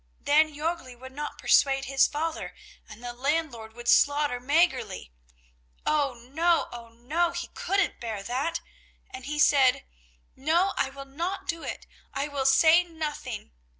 Then 0.21 0.51
Jörgli 0.55 0.99
would 0.99 1.11
not 1.11 1.37
persuade 1.37 1.85
his 1.85 2.07
father, 2.07 2.55
and 2.89 3.03
the 3.03 3.13
landlord 3.13 3.73
would 3.73 3.87
slaughter 3.87 4.39
Mäggerli. 4.39 5.11
Oh, 5.85 6.15
no! 6.15 6.69
Oh, 6.73 6.89
no! 6.89 7.29
he 7.33 7.49
couldn't 7.49 7.99
bear 7.99 8.23
that, 8.23 8.61
and 9.11 9.25
he 9.27 9.37
said: 9.37 9.85
"No, 10.35 10.73
I 10.75 10.89
will 10.89 11.05
not 11.05 11.47
do 11.47 11.61
it! 11.61 11.85
I 12.15 12.27
will 12.27 12.47
say 12.47 12.83
nothing!" 12.83 13.51